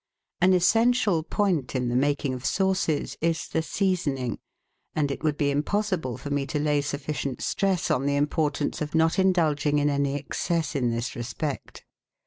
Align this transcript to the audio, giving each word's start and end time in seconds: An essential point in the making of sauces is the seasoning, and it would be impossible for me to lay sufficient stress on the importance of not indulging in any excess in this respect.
An 0.41 0.53
essential 0.53 1.21
point 1.21 1.75
in 1.75 1.87
the 1.89 1.95
making 1.95 2.33
of 2.33 2.43
sauces 2.43 3.17
is 3.21 3.47
the 3.47 3.61
seasoning, 3.61 4.39
and 4.95 5.11
it 5.11 5.23
would 5.23 5.37
be 5.37 5.51
impossible 5.51 6.17
for 6.17 6.31
me 6.31 6.47
to 6.47 6.57
lay 6.57 6.81
sufficient 6.81 7.39
stress 7.43 7.91
on 7.91 8.07
the 8.07 8.15
importance 8.15 8.81
of 8.81 8.95
not 8.95 9.19
indulging 9.19 9.77
in 9.77 9.91
any 9.91 10.15
excess 10.15 10.73
in 10.75 10.89
this 10.89 11.15
respect. 11.15 11.85